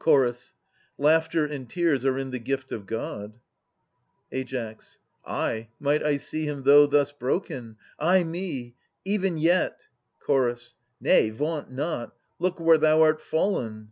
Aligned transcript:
Ch. 0.00 0.06
Laughter 0.98 1.44
and 1.44 1.68
tears 1.68 2.04
are 2.04 2.16
in 2.16 2.30
the 2.30 2.38
gift 2.38 2.70
of 2.70 2.86
God. 2.86 3.40
Ai. 4.32 4.76
Ay, 5.26 5.68
might 5.80 6.00
I 6.00 6.16
see 6.16 6.44
him, 6.46 6.62
though 6.62 6.86
thus 6.86 7.10
broken,— 7.10 7.76
ay 8.12 8.22
me! 8.22 8.76
Even 9.04 9.36
yet— 9.36 9.88
Ch. 10.28 10.74
Nay, 11.00 11.30
vaunt 11.30 11.72
not. 11.72 12.14
Look 12.38 12.60
where 12.60 12.78
thou 12.78 13.02
art 13.02 13.20
fallen. 13.20 13.90